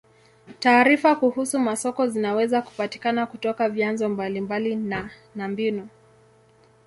[0.59, 5.87] Taarifa kuhusu masoko zinaweza kupatikana kutoka vyanzo mbalimbali na na mbinu.